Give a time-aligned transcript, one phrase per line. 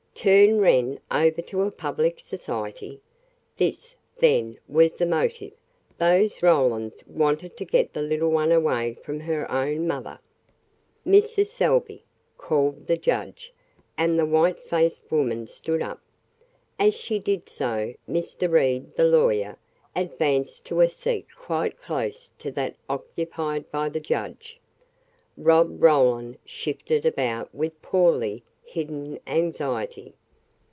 [0.13, 3.01] Turn Wren over to a public society!
[3.57, 5.51] This, then, was the motive
[5.97, 10.19] those Rolands wanted to get the little one away from her own mother.
[11.07, 11.47] "Mrs.
[11.47, 12.03] Salvey,"
[12.37, 13.51] called the judge,
[13.97, 15.99] and the white faced woman stood up.
[16.77, 18.47] As she did so, Mr.
[18.51, 19.57] Reed, the lawyer,
[19.95, 24.59] advanced to a seat quite close to that occupied by the judge.
[25.35, 30.13] Rob Roland shifted about with poorly hidden anxiety.